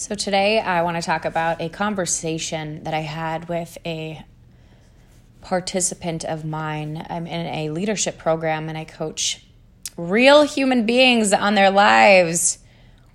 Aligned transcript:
So, 0.00 0.14
today 0.14 0.58
I 0.58 0.80
want 0.80 0.96
to 0.96 1.02
talk 1.02 1.26
about 1.26 1.60
a 1.60 1.68
conversation 1.68 2.84
that 2.84 2.94
I 2.94 3.00
had 3.00 3.50
with 3.50 3.76
a 3.84 4.24
participant 5.42 6.24
of 6.24 6.42
mine. 6.42 7.06
I'm 7.10 7.26
in 7.26 7.46
a 7.46 7.68
leadership 7.68 8.16
program 8.16 8.70
and 8.70 8.78
I 8.78 8.86
coach 8.86 9.44
real 9.98 10.44
human 10.44 10.86
beings 10.86 11.34
on 11.34 11.54
their 11.54 11.70
lives. 11.70 12.60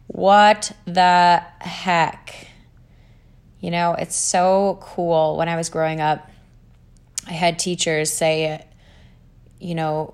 What 0.05 0.73
the 0.85 1.41
heck? 1.59 2.49
You 3.61 3.71
know, 3.71 3.95
it's 3.95 4.15
so 4.15 4.77
cool. 4.79 5.37
When 5.37 5.49
I 5.49 5.55
was 5.55 5.69
growing 5.69 6.01
up, 6.01 6.29
I 7.25 7.33
had 7.33 7.57
teachers 7.57 8.13
say, 8.13 8.63
you 9.59 9.73
know, 9.73 10.13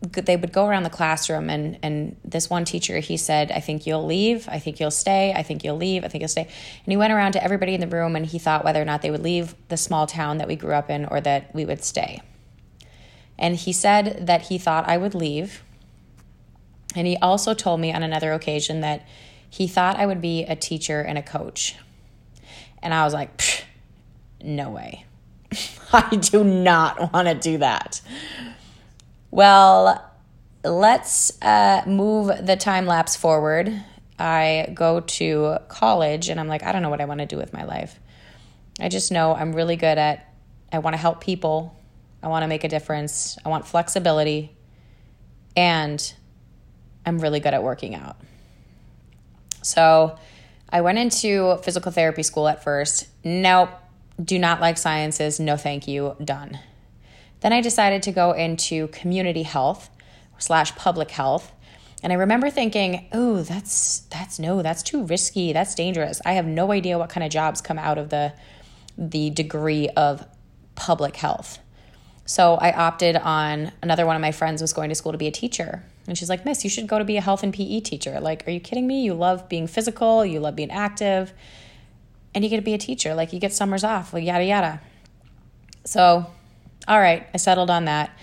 they 0.00 0.36
would 0.36 0.52
go 0.52 0.66
around 0.66 0.82
the 0.82 0.90
classroom 0.90 1.50
and 1.50 1.78
and 1.82 2.16
this 2.24 2.48
one 2.48 2.64
teacher 2.64 2.98
he 3.00 3.16
said 3.16 3.52
i 3.52 3.60
think 3.60 3.86
you'll 3.86 4.06
leave. 4.06 4.48
I 4.48 4.58
think 4.58 4.80
you'll 4.80 4.90
stay. 4.90 5.32
I 5.34 5.42
think 5.42 5.62
you'll 5.62 5.76
leave. 5.76 6.04
I 6.04 6.08
think 6.08 6.22
you'll 6.22 6.28
stay. 6.28 6.42
And 6.42 6.92
he 6.92 6.96
went 6.96 7.12
around 7.12 7.32
to 7.32 7.44
everybody 7.44 7.74
in 7.74 7.80
the 7.80 7.86
room 7.86 8.16
and 8.16 8.24
he 8.24 8.38
thought 8.38 8.64
whether 8.64 8.80
or 8.80 8.84
not 8.84 9.02
they 9.02 9.10
would 9.10 9.22
leave 9.22 9.54
the 9.68 9.76
small 9.76 10.06
town 10.06 10.38
that 10.38 10.48
we 10.48 10.56
grew 10.56 10.72
up 10.72 10.88
in 10.90 11.04
or 11.04 11.20
that 11.20 11.54
we 11.54 11.64
would 11.64 11.84
stay. 11.84 12.22
And 13.38 13.56
he 13.56 13.72
said 13.72 14.26
that 14.26 14.42
he 14.42 14.58
thought 14.58 14.88
i 14.88 14.96
would 14.96 15.14
leave. 15.14 15.62
And 16.96 17.06
he 17.06 17.16
also 17.18 17.54
told 17.54 17.80
me 17.80 17.92
on 17.92 18.02
another 18.02 18.32
occasion 18.32 18.80
that 18.80 19.06
he 19.48 19.66
thought 19.66 19.96
i 19.96 20.06
would 20.06 20.20
be 20.22 20.44
a 20.44 20.56
teacher 20.56 21.00
and 21.00 21.18
a 21.18 21.22
coach. 21.22 21.76
And 22.82 22.94
i 22.94 23.04
was 23.04 23.12
like 23.12 23.64
no 24.42 24.70
way. 24.70 25.04
I 25.92 26.16
do 26.16 26.42
not 26.42 27.12
want 27.12 27.28
to 27.28 27.34
do 27.34 27.58
that 27.58 28.00
well, 29.30 30.04
let's 30.64 31.40
uh, 31.42 31.82
move 31.86 32.46
the 32.46 32.56
time 32.56 32.86
lapse 32.86 33.16
forward. 33.16 33.72
I 34.18 34.72
go 34.74 35.00
to 35.00 35.58
college 35.68 36.28
and 36.28 36.38
I'm 36.38 36.48
like, 36.48 36.62
I 36.62 36.72
don't 36.72 36.82
know 36.82 36.90
what 36.90 37.00
I 37.00 37.06
want 37.06 37.20
to 37.20 37.26
do 37.26 37.36
with 37.36 37.52
my 37.52 37.64
life. 37.64 37.98
I 38.78 38.88
just 38.88 39.10
know 39.10 39.34
I'm 39.34 39.54
really 39.54 39.76
good 39.76 39.98
at, 39.98 40.32
I 40.72 40.78
want 40.78 40.94
to 40.94 40.98
help 40.98 41.20
people. 41.20 41.76
I 42.22 42.28
want 42.28 42.42
to 42.42 42.48
make 42.48 42.64
a 42.64 42.68
difference. 42.68 43.38
I 43.44 43.48
want 43.48 43.66
flexibility. 43.66 44.54
And 45.56 46.14
I'm 47.06 47.18
really 47.18 47.40
good 47.40 47.54
at 47.54 47.62
working 47.62 47.94
out. 47.94 48.16
So 49.62 50.18
I 50.68 50.82
went 50.82 50.98
into 50.98 51.56
physical 51.58 51.92
therapy 51.92 52.22
school 52.22 52.46
at 52.46 52.62
first. 52.62 53.08
Nope, 53.24 53.70
do 54.22 54.38
not 54.38 54.60
like 54.60 54.78
sciences. 54.78 55.40
No, 55.40 55.56
thank 55.56 55.88
you. 55.88 56.16
Done. 56.22 56.58
Then 57.40 57.52
I 57.52 57.60
decided 57.60 58.02
to 58.04 58.12
go 58.12 58.32
into 58.32 58.88
community 58.88 59.42
health 59.42 59.90
slash 60.38 60.74
public 60.76 61.10
health. 61.10 61.52
And 62.02 62.12
I 62.12 62.16
remember 62.16 62.50
thinking, 62.50 63.08
oh, 63.12 63.42
that's 63.42 64.00
that's 64.10 64.38
no, 64.38 64.62
that's 64.62 64.82
too 64.82 65.04
risky. 65.04 65.52
That's 65.52 65.74
dangerous. 65.74 66.20
I 66.24 66.32
have 66.32 66.46
no 66.46 66.72
idea 66.72 66.98
what 66.98 67.10
kind 67.10 67.24
of 67.24 67.30
jobs 67.30 67.60
come 67.60 67.78
out 67.78 67.98
of 67.98 68.10
the 68.10 68.32
the 68.96 69.30
degree 69.30 69.88
of 69.90 70.26
public 70.74 71.16
health. 71.16 71.58
So 72.24 72.54
I 72.54 72.72
opted 72.72 73.16
on 73.16 73.72
another 73.82 74.06
one 74.06 74.14
of 74.14 74.22
my 74.22 74.32
friends 74.32 74.62
was 74.62 74.72
going 74.72 74.88
to 74.90 74.94
school 74.94 75.12
to 75.12 75.18
be 75.18 75.26
a 75.26 75.32
teacher. 75.32 75.82
And 76.06 76.16
she's 76.16 76.28
like, 76.28 76.44
Miss, 76.44 76.64
you 76.64 76.70
should 76.70 76.86
go 76.86 76.98
to 76.98 77.04
be 77.04 77.16
a 77.16 77.20
health 77.20 77.42
and 77.42 77.52
PE 77.52 77.80
teacher. 77.80 78.20
Like, 78.20 78.46
are 78.46 78.50
you 78.50 78.60
kidding 78.60 78.86
me? 78.86 79.02
You 79.02 79.14
love 79.14 79.48
being 79.48 79.66
physical, 79.66 80.24
you 80.24 80.40
love 80.40 80.56
being 80.56 80.70
active, 80.70 81.32
and 82.34 82.44
you 82.44 82.50
get 82.50 82.56
to 82.56 82.62
be 82.62 82.74
a 82.74 82.78
teacher. 82.78 83.14
Like, 83.14 83.32
you 83.32 83.40
get 83.40 83.52
summers 83.52 83.84
off, 83.84 84.12
like, 84.12 84.24
yada, 84.24 84.44
yada. 84.44 84.80
So 85.84 86.26
all 86.88 87.00
right, 87.00 87.26
I 87.32 87.36
settled 87.36 87.70
on 87.70 87.84
that. 87.84 88.16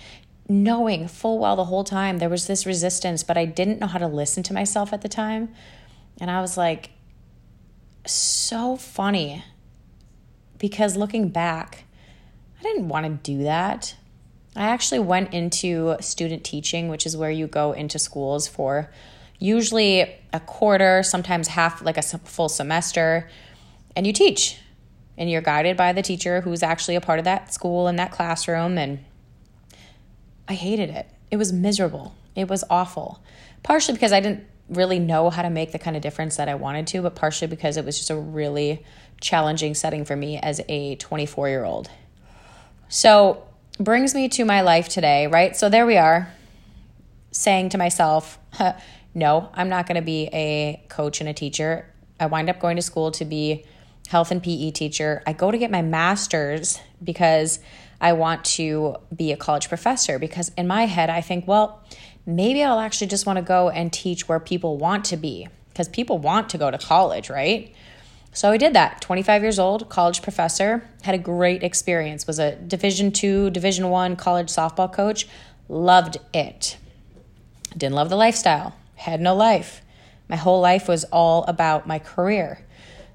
Knowing 0.50 1.08
full 1.08 1.40
well 1.40 1.56
the 1.56 1.66
whole 1.66 1.84
time 1.84 2.20
there 2.20 2.30
was 2.30 2.48
this 2.48 2.66
resistance, 2.66 3.24
but 3.24 3.38
I 3.38 3.46
didn't 3.46 3.80
know 3.80 3.88
how 3.88 4.00
to 4.00 4.08
listen 4.08 4.44
to 4.44 4.54
myself 4.54 4.94
at 4.94 5.02
the 5.02 5.10
time. 5.10 5.54
And 6.20 6.32
I 6.32 6.42
was 6.42 6.58
like, 6.58 6.92
so 8.06 8.78
funny 8.78 9.44
because 10.58 10.96
looking 10.96 11.30
back, 11.30 11.84
I 12.60 12.64
didn't 12.64 12.88
want 12.88 13.06
to 13.06 13.32
do 13.32 13.44
that. 13.44 13.96
I 14.56 14.70
actually 14.70 15.00
went 15.00 15.34
into 15.34 15.96
student 16.00 16.44
teaching, 16.44 16.88
which 16.90 17.06
is 17.06 17.16
where 17.16 17.30
you 17.30 17.46
go 17.48 17.74
into 17.74 18.00
schools 18.00 18.48
for 18.48 18.90
usually 19.40 20.16
a 20.34 20.40
quarter, 20.40 21.04
sometimes 21.04 21.50
half, 21.50 21.82
like 21.82 21.98
a 21.98 22.02
full 22.02 22.50
semester, 22.50 23.30
and 23.96 24.08
you 24.08 24.14
teach 24.14 24.60
and 25.18 25.30
you're 25.30 25.42
guided 25.42 25.78
by 25.78 25.94
the 25.94 26.02
teacher 26.02 26.42
who's 26.42 26.62
actually 26.62 26.96
a 26.96 27.02
part 27.02 27.20
of 27.20 27.26
that 27.26 27.54
school 27.54 27.88
and 27.88 27.98
that 28.00 28.12
classroom 28.12 28.78
and 28.78 29.04
I 30.48 30.54
hated 30.54 30.90
it. 30.90 31.10
It 31.30 31.38
was 31.38 31.52
miserable. 31.52 32.16
It 32.36 32.48
was 32.48 32.64
awful. 32.70 33.22
Partially 33.64 33.96
because 33.96 34.14
I 34.14 34.20
didn't 34.20 34.46
really 34.70 35.00
know 35.00 35.30
how 35.30 35.42
to 35.42 35.50
make 35.50 35.72
the 35.72 35.80
kind 35.80 35.96
of 35.96 36.02
difference 36.02 36.38
that 36.38 36.50
I 36.50 36.56
wanted 36.56 36.88
to, 36.88 37.02
but 37.02 37.16
partially 37.16 37.48
because 37.48 37.78
it 37.78 37.86
was 37.86 37.98
just 37.98 38.10
a 38.10 38.16
really 38.16 38.84
challenging 39.22 39.74
setting 39.74 40.06
for 40.06 40.16
me 40.16 40.38
as 40.38 40.62
a 40.70 40.96
24 40.96 41.50
year 41.50 41.64
old. 41.64 41.90
So, 42.90 43.44
brings 43.80 44.16
me 44.16 44.30
to 44.30 44.46
my 44.46 44.62
life 44.62 44.88
today, 44.90 45.28
right? 45.28 45.56
So, 45.56 45.70
there 45.70 45.86
we 45.86 45.98
are, 45.98 46.32
saying 47.32 47.70
to 47.70 47.78
myself, 47.78 48.40
no, 49.14 49.50
I'm 49.54 49.70
not 49.70 49.88
going 49.88 49.96
to 49.96 50.02
be 50.02 50.30
a 50.32 50.84
coach 50.88 51.20
and 51.20 51.30
a 51.30 51.34
teacher. 51.34 51.86
I 52.20 52.28
wind 52.28 52.50
up 52.50 52.60
going 52.60 52.78
to 52.78 52.82
school 52.82 53.12
to 53.12 53.26
be 53.26 53.66
health 54.08 54.32
and 54.32 54.42
PE 54.42 54.72
teacher. 54.72 55.22
I 55.26 55.34
go 55.34 55.52
to 55.52 55.58
get 55.58 55.72
my 55.72 55.82
master's 55.82 56.80
because 57.04 57.60
I 58.00 58.14
want 58.14 58.46
to 58.46 58.98
be 59.16 59.32
a 59.32 59.38
college 59.38 59.70
professor 59.70 60.20
because 60.20 60.52
in 60.58 60.68
my 60.68 60.86
head 60.86 61.10
I 61.10 61.22
think, 61.22 61.48
well, 61.48 61.84
maybe 62.26 62.64
I'll 62.64 62.80
actually 62.80 63.08
just 63.08 63.26
want 63.26 63.38
to 63.38 63.44
go 63.44 63.70
and 63.70 63.92
teach 63.92 64.28
where 64.28 64.40
people 64.40 64.78
want 64.78 65.06
to 65.06 65.18
be 65.18 65.48
because 65.70 65.88
people 65.88 66.18
want 66.20 66.50
to 66.50 66.58
go 66.58 66.72
to 66.72 66.78
college, 66.78 67.30
right? 67.30 67.74
So 68.34 68.52
I 68.52 68.58
did 68.58 68.74
that. 68.74 69.02
25 69.02 69.42
years 69.42 69.58
old, 69.58 69.90
college 69.90 70.22
professor, 70.22 70.88
had 71.02 71.16
a 71.16 71.18
great 71.18 71.64
experience. 71.64 72.28
Was 72.28 72.40
a 72.40 72.56
Division 72.56 73.12
2, 73.12 73.50
Division 73.50 73.90
1 73.90 74.16
college 74.16 74.48
softball 74.48 74.92
coach. 74.92 75.28
Loved 75.68 76.18
it. 76.34 76.78
Didn't 77.76 77.96
love 77.96 78.10
the 78.10 78.16
lifestyle. 78.16 78.76
Had 78.96 79.22
no 79.22 79.36
life. 79.36 79.82
My 80.30 80.36
whole 80.36 80.62
life 80.62 80.88
was 80.88 81.04
all 81.06 81.46
about 81.46 81.88
my 81.88 82.00
career. 82.00 82.60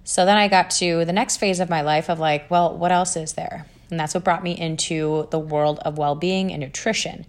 So 0.04 0.24
then 0.24 0.36
I 0.36 0.48
got 0.48 0.70
to 0.72 1.04
the 1.04 1.12
next 1.12 1.36
phase 1.36 1.60
of 1.60 1.70
my 1.70 1.82
life 1.82 2.08
of 2.08 2.18
like, 2.18 2.50
well, 2.50 2.76
what 2.76 2.90
else 2.90 3.16
is 3.16 3.34
there? 3.34 3.66
And 3.90 4.00
that's 4.00 4.14
what 4.14 4.24
brought 4.24 4.42
me 4.42 4.58
into 4.58 5.28
the 5.30 5.38
world 5.38 5.78
of 5.80 5.98
well 5.98 6.14
being 6.14 6.52
and 6.52 6.60
nutrition. 6.60 7.26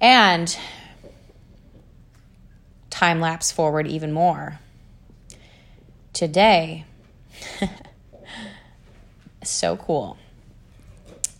And 0.00 0.56
time 2.90 3.20
lapse 3.20 3.52
forward 3.52 3.86
even 3.86 4.12
more. 4.12 4.58
Today, 6.12 6.86
so 9.42 9.76
cool. 9.76 10.16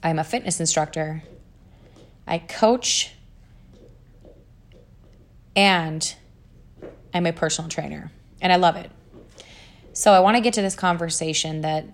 I'm 0.02 0.18
a 0.18 0.24
fitness 0.24 0.60
instructor. 0.60 1.22
I 2.26 2.38
coach 2.38 3.12
and 5.56 6.14
I'm 7.14 7.24
a 7.24 7.32
personal 7.32 7.70
trainer, 7.70 8.12
and 8.42 8.52
I 8.52 8.56
love 8.56 8.76
it. 8.76 8.90
So 9.96 10.12
I 10.12 10.20
want 10.20 10.36
to 10.36 10.42
get 10.42 10.52
to 10.52 10.60
this 10.60 10.74
conversation 10.74 11.62
that 11.62 11.86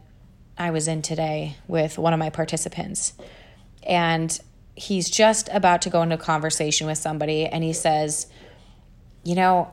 I 0.58 0.72
was 0.72 0.88
in 0.88 1.02
today 1.02 1.54
with 1.68 1.98
one 1.98 2.12
of 2.12 2.18
my 2.18 2.30
participants. 2.30 3.12
And 3.84 4.36
he's 4.74 5.08
just 5.08 5.48
about 5.52 5.82
to 5.82 5.90
go 5.90 6.02
into 6.02 6.16
a 6.16 6.18
conversation 6.18 6.88
with 6.88 6.98
somebody 6.98 7.46
and 7.46 7.62
he 7.62 7.72
says, 7.72 8.26
You 9.22 9.36
know, 9.36 9.72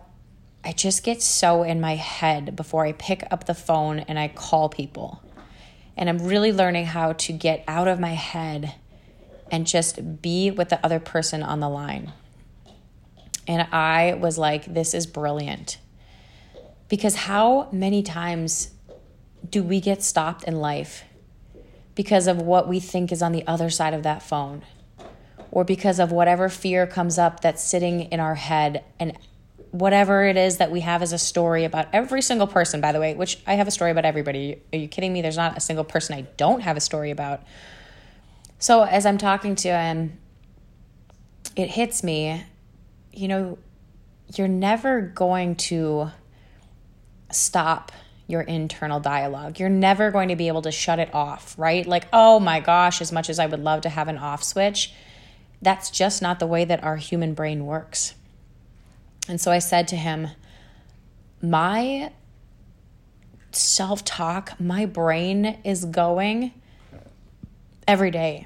I 0.63 0.73
just 0.73 1.03
get 1.03 1.23
so 1.23 1.63
in 1.63 1.81
my 1.81 1.95
head 1.95 2.55
before 2.55 2.85
I 2.85 2.91
pick 2.91 3.23
up 3.31 3.45
the 3.47 3.55
phone 3.55 3.97
and 3.97 4.19
I 4.19 4.27
call 4.27 4.69
people. 4.69 5.23
And 5.97 6.07
I'm 6.07 6.19
really 6.19 6.53
learning 6.53 6.85
how 6.85 7.13
to 7.13 7.33
get 7.33 7.63
out 7.67 7.87
of 7.87 7.99
my 7.99 8.13
head 8.13 8.75
and 9.51 9.65
just 9.65 10.21
be 10.21 10.51
with 10.51 10.69
the 10.69 10.79
other 10.85 10.99
person 10.99 11.41
on 11.41 11.61
the 11.61 11.69
line. 11.69 12.13
And 13.47 13.67
I 13.71 14.13
was 14.13 14.37
like, 14.37 14.71
This 14.71 14.93
is 14.93 15.07
brilliant 15.07 15.79
because 16.89 17.15
how 17.15 17.69
many 17.71 18.03
times 18.03 18.71
do 19.47 19.63
we 19.63 19.79
get 19.79 20.03
stopped 20.03 20.43
in 20.43 20.55
life 20.57 21.03
because 21.95 22.27
of 22.27 22.41
what 22.41 22.67
we 22.67 22.79
think 22.79 23.11
is 23.11 23.21
on 23.21 23.31
the 23.31 23.45
other 23.47 23.69
side 23.69 23.93
of 23.93 24.03
that 24.03 24.21
phone? 24.21 24.63
Or 25.51 25.63
because 25.63 25.99
of 25.99 26.11
whatever 26.11 26.49
fear 26.49 26.85
comes 26.85 27.17
up 27.17 27.39
that's 27.39 27.63
sitting 27.63 28.01
in 28.11 28.19
our 28.19 28.35
head 28.35 28.83
and 28.99 29.17
whatever 29.71 30.23
it 30.23 30.35
is 30.35 30.57
that 30.57 30.71
we 30.71 30.79
have 30.81 31.01
as 31.01 31.13
a 31.13 31.17
story 31.17 31.63
about 31.63 31.87
every 31.93 32.21
single 32.21 32.47
person, 32.47 32.81
by 32.81 32.91
the 32.91 32.99
way, 32.99 33.13
which 33.13 33.39
I 33.45 33.53
have 33.53 33.67
a 33.67 33.71
story 33.71 33.91
about 33.91 34.05
everybody. 34.05 34.61
Are 34.73 34.77
you 34.77 34.87
kidding 34.87 35.13
me? 35.13 35.21
There's 35.21 35.37
not 35.37 35.57
a 35.57 35.59
single 35.59 35.85
person 35.85 36.15
I 36.15 36.21
don't 36.37 36.61
have 36.61 36.75
a 36.75 36.81
story 36.81 37.11
about. 37.11 37.43
So 38.57 38.83
as 38.83 39.05
I'm 39.05 39.17
talking 39.17 39.55
to 39.57 39.69
him, 39.69 40.17
it 41.55 41.69
hits 41.69 42.03
me, 42.03 42.43
you 43.13 43.27
know, 43.27 43.57
you're 44.35 44.47
never 44.47 45.01
going 45.01 45.55
to 45.55 46.11
stop 47.31 47.91
your 48.27 48.41
internal 48.41 48.99
dialogue. 48.99 49.59
You're 49.59 49.69
never 49.69 50.11
going 50.11 50.29
to 50.29 50.35
be 50.35 50.47
able 50.47 50.61
to 50.61 50.71
shut 50.71 50.99
it 50.99 51.13
off, 51.13 51.55
right? 51.57 51.85
Like, 51.85 52.07
oh 52.13 52.39
my 52.39 52.59
gosh, 52.59 53.01
as 53.01 53.11
much 53.11 53.29
as 53.29 53.39
I 53.39 53.47
would 53.47 53.59
love 53.59 53.81
to 53.81 53.89
have 53.89 54.07
an 54.07 54.17
off 54.17 54.43
switch, 54.43 54.93
that's 55.61 55.89
just 55.89 56.21
not 56.21 56.39
the 56.39 56.47
way 56.47 56.63
that 56.63 56.83
our 56.83 56.97
human 56.97 57.33
brain 57.33 57.65
works. 57.65 58.13
And 59.27 59.41
so 59.41 59.51
I 59.51 59.59
said 59.59 59.87
to 59.89 59.95
him, 59.95 60.29
my 61.41 62.11
self 63.51 64.05
talk 64.05 64.59
my 64.59 64.85
brain 64.85 65.57
is 65.63 65.85
going 65.85 66.53
every 67.87 68.11
day. 68.11 68.45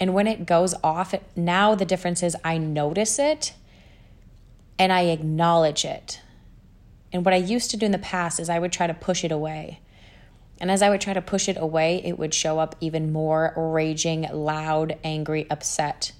And 0.00 0.14
when 0.14 0.26
it 0.26 0.46
goes 0.46 0.74
off, 0.82 1.14
now 1.36 1.74
the 1.74 1.84
difference 1.84 2.22
is 2.22 2.36
I 2.44 2.58
notice 2.58 3.18
it 3.18 3.52
and 4.78 4.92
I 4.92 5.02
acknowledge 5.02 5.84
it. 5.84 6.20
And 7.14 7.24
what 7.24 7.32
I 7.32 7.38
used 7.38 7.70
to 7.70 7.76
do 7.76 7.86
in 7.86 7.92
the 7.92 7.98
past 7.98 8.40
is 8.40 8.50
I 8.50 8.58
would 8.58 8.72
try 8.72 8.88
to 8.88 8.92
push 8.92 9.22
it 9.22 9.30
away. 9.30 9.78
And 10.60 10.68
as 10.68 10.82
I 10.82 10.90
would 10.90 11.00
try 11.00 11.12
to 11.12 11.22
push 11.22 11.48
it 11.48 11.56
away, 11.56 12.02
it 12.04 12.18
would 12.18 12.34
show 12.34 12.58
up 12.58 12.74
even 12.80 13.12
more 13.12 13.52
raging, 13.56 14.26
loud, 14.32 14.98
angry, 15.04 15.48
upset. 15.48 16.10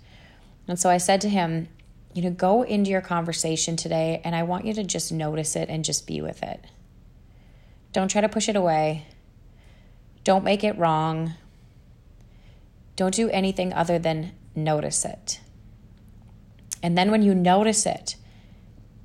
And 0.69 0.79
so 0.79 0.89
I 0.89 0.99
said 0.99 1.21
to 1.23 1.29
him, 1.29 1.67
you 2.15 2.23
know, 2.23 2.31
go 2.31 2.63
into 2.63 2.93
your 2.93 3.01
conversation 3.01 3.75
today 3.75 4.21
and 4.25 4.37
I 4.37 4.45
want 4.45 4.67
you 4.67 4.75
to 4.75 4.85
just 4.85 5.11
notice 5.11 5.57
it 5.57 5.69
and 5.69 5.85
just 5.85 6.07
be 6.07 6.21
with 6.21 6.45
it. 6.45 6.65
Don't 7.93 8.09
try 8.09 8.21
to 8.21 8.29
push 8.29 8.49
it 8.49 8.55
away. 8.55 9.05
Don't 10.23 10.45
make 10.45 10.63
it 10.63 10.79
wrong. 10.79 11.35
Don't 12.95 13.15
do 13.15 13.29
anything 13.31 13.73
other 13.73 13.99
than 13.99 14.31
notice 14.55 15.05
it. 15.05 15.41
And 16.85 16.97
then 16.97 17.11
when 17.11 17.23
you 17.23 17.35
notice 17.35 17.85
it, 17.85 18.15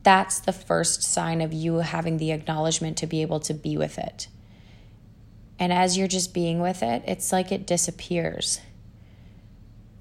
that's 0.03 0.39
the 0.39 0.53
first 0.53 1.03
sign 1.03 1.41
of 1.41 1.53
you 1.53 1.75
having 1.75 2.17
the 2.17 2.31
acknowledgement 2.31 2.97
to 2.97 3.07
be 3.07 3.21
able 3.21 3.39
to 3.41 3.53
be 3.53 3.77
with 3.77 3.97
it. 3.97 4.27
And 5.59 5.73
as 5.73 5.97
you're 5.97 6.07
just 6.07 6.33
being 6.33 6.61
with 6.61 6.81
it, 6.81 7.03
it's 7.05 7.31
like 7.31 7.51
it 7.51 7.67
disappears. 7.67 8.61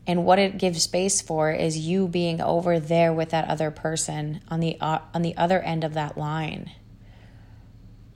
And 0.07 0.25
what 0.25 0.39
it 0.39 0.57
gives 0.57 0.83
space 0.83 1.21
for 1.21 1.51
is 1.51 1.77
you 1.77 2.09
being 2.09 2.41
over 2.41 2.79
there 2.79 3.13
with 3.13 3.31
that 3.31 3.49
other 3.49 3.71
person 3.71 4.41
on 4.49 4.61
the 4.61 4.79
uh, 4.81 5.01
on 5.13 5.23
the 5.23 5.37
other 5.37 5.61
end 5.61 5.85
of 5.85 5.95
that 5.95 6.17
line. 6.17 6.71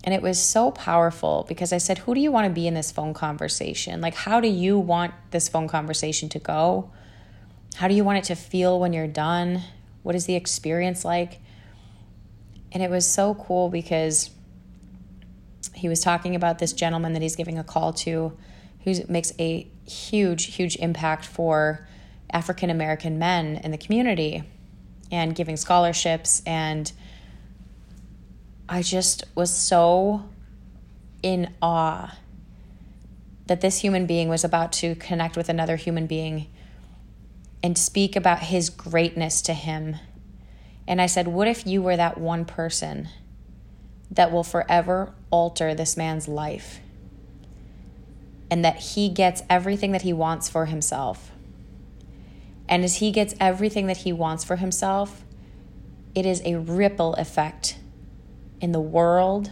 And 0.05 0.15
it 0.15 0.23
was 0.23 0.41
so 0.41 0.71
powerful 0.71 1.45
because 1.49 1.73
I 1.73 1.79
said, 1.79 1.99
"Who 1.99 2.15
do 2.15 2.21
you 2.21 2.33
want 2.33 2.47
to 2.47 2.53
be 2.53 2.67
in 2.67 2.75
this 2.75 2.91
phone 2.91 3.13
conversation? 3.13 4.01
Like 4.01 4.15
how 4.15 4.41
do 4.41 4.49
you 4.49 4.79
want 4.79 5.13
this 5.33 5.49
phone 5.49 5.69
conversation 5.69 6.29
to 6.31 6.39
go? 6.39 6.91
How 7.75 7.89
do 7.89 7.95
you 7.95 8.05
want 8.05 8.19
it 8.19 8.25
to 8.25 8.37
feel 8.37 8.81
when 8.81 8.93
you're 8.93 9.07
done? 9.07 9.63
What 10.03 10.15
is 10.15 10.27
the 10.27 10.37
experience 10.37 11.05
like?" 11.05 11.41
And 12.73 12.83
it 12.83 12.91
was 12.91 13.07
so 13.07 13.35
cool 13.35 13.69
because 13.69 14.31
he 15.75 15.89
was 15.89 16.01
talking 16.01 16.35
about 16.35 16.59
this 16.59 16.73
gentleman 16.73 17.13
that 17.13 17.23
he's 17.23 17.37
giving 17.37 17.59
a 17.59 17.65
call 17.65 17.93
to 17.93 18.37
who 18.85 18.95
makes 19.09 19.33
a 19.39 19.69
huge, 19.87 20.55
huge 20.55 20.77
impact 20.77 21.27
for 21.27 21.87
African 22.31 22.71
American 22.71 23.19
men 23.19 23.57
in 23.63 23.71
the 23.71 23.79
community 23.79 24.43
and 25.11 25.35
giving 25.35 25.57
scholarships. 25.57 26.43
And 26.47 26.91
I 28.69 28.83
just 28.83 29.25
was 29.35 29.55
so 29.55 30.25
in 31.23 31.53
awe 31.61 32.17
that 33.47 33.61
this 33.61 33.81
human 33.81 34.07
being 34.07 34.29
was 34.29 34.45
about 34.45 34.73
to 34.73 34.95
connect 34.95 35.37
with 35.37 35.49
another 35.49 35.77
human 35.77 36.07
being 36.07 36.47
and 37.63 37.77
speak 37.77 38.17
about 38.17 38.41
his 38.41 38.71
greatness 38.71 39.43
to 39.43 39.53
him. 39.53 39.97
And 40.87 41.01
I 41.01 41.07
said, 41.07 41.29
What 41.29 41.49
if 41.49 41.67
you 41.67 41.83
were 41.83 41.97
that 41.97 42.19
one 42.19 42.45
person 42.45 43.09
that 44.11 44.31
will 44.31 44.45
forever 44.45 45.15
alter 45.31 45.75
this 45.75 45.97
man's 45.97 46.29
life? 46.29 46.81
and 48.53 48.67
that 48.67 48.77
he 48.77 49.09
gets 49.09 49.43
everything 49.49 49.93
that 49.93 50.03
he 50.03 50.13
wants 50.13 50.47
for 50.47 50.67
himself. 50.67 51.31
And 52.69 52.85
as 52.85 52.97
he 52.97 53.11
gets 53.11 53.35
everything 53.41 53.87
that 53.87 53.97
he 53.97 54.13
wants 54.13 54.45
for 54.45 54.57
himself, 54.57 55.25
it 56.15 56.27
is 56.27 56.43
a 56.45 56.57
ripple 56.57 57.15
effect 57.15 57.79
in 58.61 58.73
the 58.73 58.81
world, 58.81 59.51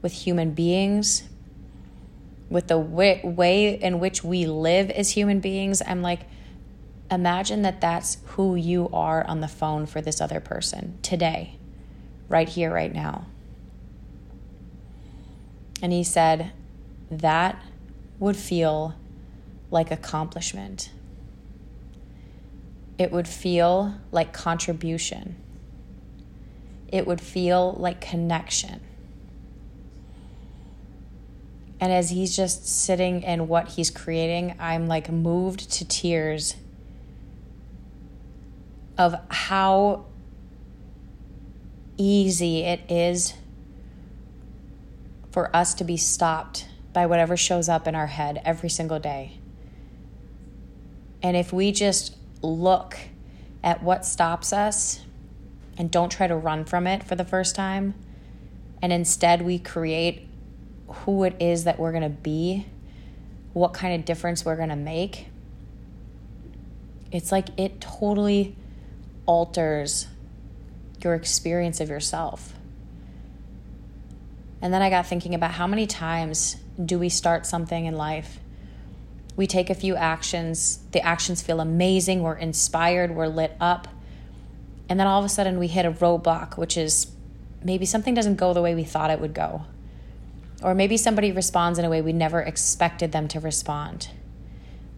with 0.00 0.12
human 0.12 0.52
beings, 0.52 1.24
with 2.48 2.68
the 2.68 2.78
way, 2.78 3.80
in 3.82 3.98
which 3.98 4.22
we 4.22 4.46
live 4.46 4.90
as 4.90 5.10
human 5.10 5.40
beings. 5.40 5.82
I'm 5.84 6.00
like, 6.00 6.20
imagine 7.14 7.62
that 7.62 7.80
that's 7.80 8.18
who 8.26 8.54
you 8.54 8.90
are 8.92 9.26
on 9.26 9.40
the 9.40 9.48
phone 9.48 9.86
for 9.86 10.00
this 10.00 10.20
other 10.20 10.40
person 10.40 10.98
today, 11.02 11.56
right 12.28 12.48
here, 12.48 12.72
right 12.72 12.92
now. 12.92 13.26
And 15.82 15.92
he 15.92 16.04
said, 16.04 16.52
that 17.10 17.62
would 18.18 18.36
feel 18.36 18.94
like 19.70 19.90
accomplishment. 19.90 20.90
It 22.98 23.10
would 23.10 23.28
feel 23.28 23.94
like 24.12 24.32
contribution. 24.32 25.36
It 26.88 27.06
would 27.06 27.20
feel 27.20 27.74
like 27.78 28.00
connection. 28.00 28.80
And 31.80 31.92
as 31.92 32.10
he's 32.10 32.34
just 32.34 32.66
sitting 32.66 33.22
in 33.22 33.48
what 33.48 33.70
he's 33.70 33.90
creating, 33.90 34.54
I'm 34.58 34.86
like 34.86 35.10
moved 35.10 35.70
to 35.72 35.84
tears 35.84 36.54
of 38.96 39.14
how 39.28 40.06
easy 41.96 42.60
it 42.62 42.80
is 42.88 43.34
for 45.30 45.54
us 45.54 45.74
to 45.74 45.84
be 45.84 45.96
stopped 45.96 46.68
by 46.92 47.06
whatever 47.06 47.36
shows 47.36 47.68
up 47.68 47.88
in 47.88 47.94
our 47.94 48.06
head 48.06 48.40
every 48.44 48.68
single 48.68 48.98
day. 48.98 49.38
And 51.22 51.36
if 51.36 51.52
we 51.52 51.72
just 51.72 52.16
look 52.42 52.96
at 53.62 53.82
what 53.82 54.04
stops 54.04 54.52
us 54.52 55.00
and 55.76 55.90
don't 55.90 56.10
try 56.10 56.26
to 56.26 56.36
run 56.36 56.64
from 56.64 56.86
it 56.86 57.02
for 57.02 57.16
the 57.16 57.24
first 57.24 57.56
time, 57.56 57.94
and 58.80 58.92
instead 58.92 59.42
we 59.42 59.58
create 59.58 60.28
who 60.88 61.24
it 61.24 61.34
is 61.40 61.64
that 61.64 61.78
we're 61.78 61.90
going 61.90 62.02
to 62.02 62.08
be, 62.08 62.66
what 63.54 63.72
kind 63.72 63.94
of 63.94 64.04
difference 64.04 64.44
we're 64.44 64.56
going 64.56 64.68
to 64.68 64.76
make, 64.76 65.28
it's 67.10 67.32
like 67.32 67.48
it 67.56 67.80
totally 67.80 68.54
alters 69.26 70.06
your 71.02 71.14
experience 71.14 71.80
of 71.80 71.88
yourself. 71.88 72.54
And 74.62 74.72
then 74.72 74.80
I 74.80 74.88
got 74.88 75.06
thinking 75.06 75.34
about 75.34 75.52
how 75.52 75.66
many 75.66 75.86
times 75.86 76.56
do 76.82 76.98
we 76.98 77.08
start 77.08 77.44
something 77.46 77.84
in 77.84 77.94
life? 77.94 78.38
We 79.36 79.46
take 79.46 79.68
a 79.68 79.74
few 79.74 79.96
actions, 79.96 80.78
the 80.92 81.02
actions 81.02 81.42
feel 81.42 81.60
amazing, 81.60 82.22
we're 82.22 82.36
inspired, 82.36 83.14
we're 83.14 83.26
lit 83.26 83.56
up. 83.60 83.88
And 84.88 84.98
then 84.98 85.06
all 85.06 85.18
of 85.18 85.24
a 85.24 85.28
sudden 85.28 85.58
we 85.58 85.66
hit 85.66 85.84
a 85.84 85.90
roadblock, 85.90 86.56
which 86.56 86.76
is 86.76 87.08
maybe 87.62 87.84
something 87.84 88.14
doesn't 88.14 88.36
go 88.36 88.54
the 88.54 88.62
way 88.62 88.74
we 88.74 88.84
thought 88.84 89.10
it 89.10 89.20
would 89.20 89.34
go. 89.34 89.64
Or 90.62 90.74
maybe 90.74 90.96
somebody 90.96 91.32
responds 91.32 91.78
in 91.78 91.84
a 91.84 91.90
way 91.90 92.00
we 92.00 92.12
never 92.12 92.40
expected 92.40 93.12
them 93.12 93.28
to 93.28 93.40
respond. 93.40 94.08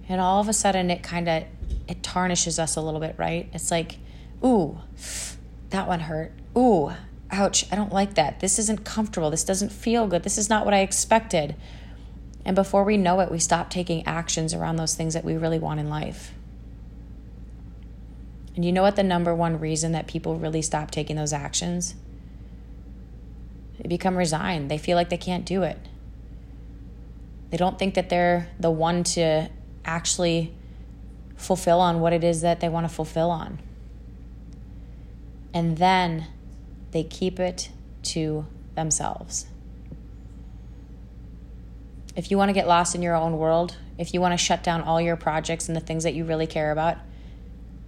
And 0.09 0.21
all 0.21 0.41
of 0.41 0.49
a 0.49 0.53
sudden 0.53 0.91
it 0.91 1.03
kind 1.03 1.29
of 1.29 1.45
it 1.89 2.03
tarnishes 2.03 2.59
us 2.59 2.77
a 2.77 2.81
little 2.81 3.01
bit, 3.01 3.15
right? 3.19 3.49
It's 3.53 3.71
like, 3.71 3.99
ooh, 4.47 4.79
that 5.71 5.89
one 5.89 6.01
hurt. 6.01 6.33
Ooh, 6.57 6.93
ouch, 7.31 7.71
I 7.73 7.77
don't 7.77 7.93
like 7.93 8.15
that. 8.15 8.41
This 8.41 8.59
isn't 8.59 8.85
comfortable. 8.85 9.31
This 9.31 9.45
doesn't 9.45 9.73
feel 9.73 10.07
good. 10.07 10.23
This 10.23 10.39
is 10.39 10.49
not 10.49 10.65
what 10.65 10.75
I 10.75 10.81
expected. 10.81 11.57
And 12.45 12.55
before 12.55 12.85
we 12.85 12.97
know 12.97 13.21
it, 13.21 13.31
we 13.31 13.41
stop 13.41 13.71
taking 13.71 14.07
actions 14.07 14.55
around 14.55 14.77
those 14.77 14.95
things 14.95 15.15
that 15.15 15.25
we 15.25 15.37
really 15.37 15.59
want 15.59 15.81
in 15.81 15.89
life. 15.89 16.33
And 18.55 18.65
you 18.65 18.73
know 18.73 18.83
what 18.83 18.97
the 18.97 19.03
number 19.03 19.35
one 19.35 19.59
reason 19.59 19.93
that 19.93 20.07
people 20.07 20.37
really 20.37 20.63
stop 20.63 20.91
taking 20.91 21.17
those 21.17 21.33
actions? 21.33 21.95
They 23.79 23.89
become 23.89 24.17
resigned. 24.17 24.71
They 24.71 24.79
feel 24.79 24.97
like 24.97 25.11
they 25.11 25.19
can't 25.19 25.45
do 25.45 25.63
it. 25.63 25.79
They 27.51 27.57
don't 27.57 27.79
think 27.79 27.95
that 27.95 28.09
they're 28.09 28.49
the 28.59 28.71
one 28.71 29.05
to 29.05 29.51
actually 29.85 30.55
fulfill 31.37 31.81
on 31.81 32.01
what 32.01 32.13
it 32.13 32.25
is 32.25 32.41
that 32.41 32.61
they 32.61 32.69
want 32.69 32.89
to 32.89 32.95
fulfill 32.95 33.31
on. 33.31 33.59
And 35.57 35.79
then 35.79 36.27
they 36.91 37.03
keep 37.03 37.41
it 37.41 37.71
to 38.03 38.47
themselves. 38.75 39.47
If 42.15 42.31
you 42.31 42.37
want 42.37 42.51
to 42.51 42.53
get 42.53 42.69
lost 42.69 42.95
in 42.95 43.01
your 43.01 43.15
own 43.15 43.39
world, 43.39 43.75
if 43.97 44.13
you 44.13 44.21
want 44.21 44.33
to 44.33 44.37
shut 44.37 44.63
down 44.63 44.83
all 44.83 45.01
your 45.01 45.17
projects 45.17 45.67
and 45.67 45.75
the 45.75 45.81
things 45.81 46.05
that 46.05 46.13
you 46.13 46.27
really 46.27 46.47
care 46.47 46.73
about, 46.73 46.99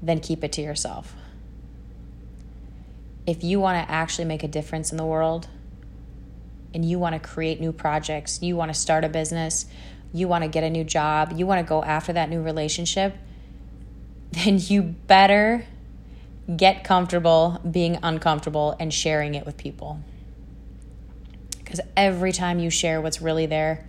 then 0.00 0.18
keep 0.18 0.42
it 0.44 0.52
to 0.52 0.62
yourself. 0.62 1.14
If 3.26 3.44
you 3.44 3.60
want 3.60 3.86
to 3.86 3.92
actually 3.92 4.24
make 4.24 4.42
a 4.42 4.48
difference 4.48 4.90
in 4.90 4.96
the 4.96 5.04
world 5.04 5.46
and 6.72 6.86
you 6.86 6.98
want 6.98 7.22
to 7.22 7.28
create 7.28 7.60
new 7.60 7.72
projects, 7.72 8.40
you 8.40 8.56
want 8.56 8.72
to 8.72 8.80
start 8.80 9.04
a 9.04 9.10
business, 9.10 9.66
you 10.14 10.26
want 10.26 10.42
to 10.42 10.48
get 10.48 10.64
a 10.64 10.70
new 10.70 10.84
job, 10.84 11.34
you 11.36 11.46
want 11.46 11.58
to 11.58 11.68
go 11.68 11.84
after 11.84 12.14
that 12.14 12.30
new 12.30 12.40
relationship, 12.40 13.14
then 14.30 14.58
you 14.58 14.80
better 14.82 15.66
get 16.56 16.82
comfortable 16.84 17.60
being 17.70 17.98
uncomfortable 18.02 18.74
and 18.80 18.92
sharing 18.92 19.34
it 19.34 19.44
with 19.44 19.56
people. 19.56 20.00
Because 21.58 21.80
every 21.96 22.32
time 22.32 22.58
you 22.58 22.70
share 22.70 23.00
what's 23.00 23.20
really 23.20 23.46
there, 23.46 23.86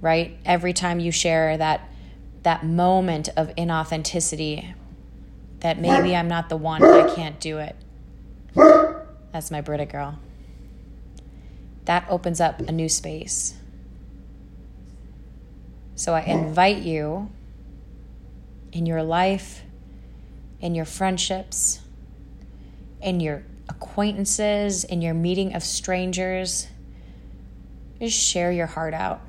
right? 0.00 0.36
Every 0.44 0.72
time 0.72 1.00
you 1.00 1.10
share 1.10 1.56
that 1.56 1.88
that 2.42 2.64
moment 2.64 3.28
of 3.36 3.48
inauthenticity 3.56 4.74
that 5.60 5.78
maybe 5.78 6.14
I'm 6.14 6.28
not 6.28 6.48
the 6.48 6.56
one, 6.56 6.84
I 6.84 7.12
can't 7.14 7.40
do 7.40 7.58
it. 7.58 7.74
That's 9.32 9.50
my 9.50 9.60
Brita 9.60 9.86
girl. 9.86 10.18
that 11.88 12.04
opens 12.10 12.38
up 12.38 12.60
a 12.60 12.70
new 12.70 12.88
space. 12.88 13.54
So 15.96 16.12
I 16.14 16.20
invite 16.20 16.82
you 16.82 17.30
in 18.72 18.84
your 18.84 19.02
life, 19.02 19.62
in 20.60 20.74
your 20.74 20.84
friendships, 20.84 21.80
in 23.00 23.20
your 23.20 23.44
acquaintances, 23.68 24.84
in 24.84 25.02
your 25.02 25.14
meeting 25.14 25.54
of 25.54 25.62
strangers, 25.62 26.68
just 28.00 28.18
share 28.18 28.52
your 28.52 28.66
heart 28.66 28.94
out. 28.94 29.20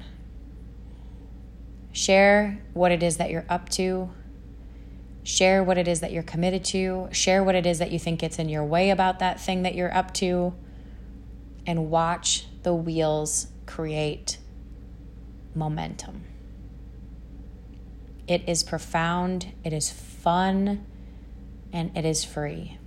Share 1.91 2.59
what 2.73 2.91
it 2.91 3.01
is 3.03 3.17
that 3.17 3.29
you're 3.29 3.45
up 3.49 3.69
to. 3.69 4.09
Share 5.23 5.63
what 5.63 5.77
it 5.77 5.87
is 5.87 5.99
that 5.99 6.11
you're 6.11 6.23
committed 6.23 6.63
to. 6.65 7.09
Share 7.11 7.43
what 7.43 7.55
it 7.55 7.65
is 7.65 7.79
that 7.79 7.91
you 7.91 7.99
think 7.99 8.19
gets 8.19 8.39
in 8.39 8.49
your 8.49 8.63
way 8.63 8.89
about 8.89 9.19
that 9.19 9.39
thing 9.39 9.63
that 9.63 9.75
you're 9.75 9.93
up 9.93 10.13
to. 10.15 10.53
And 11.65 11.89
watch 11.89 12.47
the 12.63 12.73
wheels 12.73 13.47
create 13.65 14.37
momentum. 15.53 16.23
It 18.27 18.47
is 18.47 18.63
profound, 18.63 19.53
it 19.63 19.73
is 19.73 19.89
fun, 19.91 20.85
and 21.71 21.95
it 21.95 22.05
is 22.05 22.23
free. 22.23 22.78